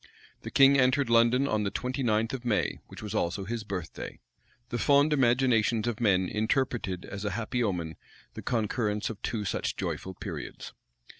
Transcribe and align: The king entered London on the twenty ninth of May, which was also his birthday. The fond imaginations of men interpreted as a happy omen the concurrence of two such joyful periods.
The 0.41 0.49
king 0.49 0.79
entered 0.79 1.11
London 1.11 1.47
on 1.47 1.61
the 1.61 1.69
twenty 1.69 2.01
ninth 2.01 2.33
of 2.33 2.43
May, 2.43 2.79
which 2.87 3.03
was 3.03 3.13
also 3.13 3.45
his 3.45 3.63
birthday. 3.63 4.17
The 4.69 4.79
fond 4.79 5.13
imaginations 5.13 5.85
of 5.87 5.99
men 6.01 6.27
interpreted 6.27 7.05
as 7.05 7.23
a 7.23 7.29
happy 7.37 7.63
omen 7.63 7.97
the 8.33 8.41
concurrence 8.41 9.11
of 9.11 9.21
two 9.21 9.45
such 9.45 9.75
joyful 9.75 10.15
periods. 10.15 10.73